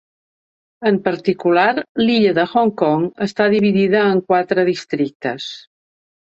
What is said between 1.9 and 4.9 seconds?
l'illa de Hong Kong està dividida en quatre